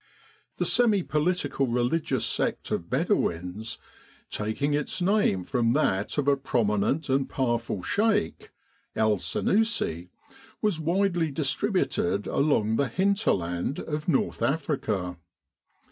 The 0.57 0.65
semi 0.65 1.03
political 1.03 1.67
religious 1.67 2.25
sect 2.25 2.71
of 2.71 2.89
Bedouins, 2.89 3.77
taking 4.31 4.73
its 4.73 4.99
name 4.99 5.43
from 5.43 5.73
that 5.73 6.17
of 6.17 6.27
a 6.27 6.35
prominent 6.35 7.07
and 7.07 7.29
power 7.29 7.59
ful 7.59 7.83
Sheik, 7.83 8.49
El 8.95 9.17
Sennussi, 9.19 10.09
was 10.59 10.79
widely 10.79 11.29
distributed 11.29 12.25
along 12.25 12.77
the 12.77 12.87
hinterland 12.87 13.79
of 13.79 14.07
North 14.07 14.41
Africa. 14.41 15.17